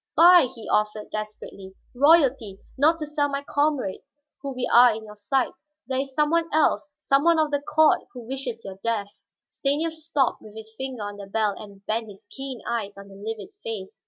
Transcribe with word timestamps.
"Buy," 0.17 0.47
he 0.55 0.67
offered 0.67 1.11
desperately. 1.11 1.75
"Royalty, 1.93 2.57
not 2.75 2.97
to 2.97 3.05
sell 3.05 3.29
my 3.29 3.43
comrades 3.47 4.15
who 4.41 4.55
are 4.73 4.91
we 4.93 4.97
in 4.97 5.05
your 5.05 5.15
sight 5.15 5.51
there 5.85 5.99
is 5.99 6.15
some 6.15 6.31
one 6.31 6.51
else, 6.51 6.91
some 6.97 7.23
one 7.23 7.37
of 7.37 7.51
the 7.51 7.61
court 7.61 8.07
who 8.11 8.25
wishes 8.27 8.65
your 8.65 8.79
death." 8.83 9.11
Stanief 9.49 9.93
stopped 9.93 10.41
with 10.41 10.55
his 10.55 10.73
finger 10.75 11.03
on 11.03 11.17
the 11.17 11.27
bell 11.27 11.53
and 11.55 11.85
bent 11.85 12.07
his 12.09 12.25
keen 12.31 12.61
eyes 12.67 12.97
on 12.97 13.09
the 13.09 13.13
livid 13.15 13.49
face. 13.61 13.99